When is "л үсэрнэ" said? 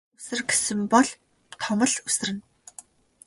1.91-2.41